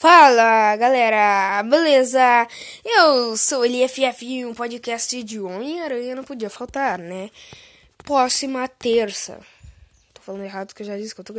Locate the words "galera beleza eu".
0.76-3.36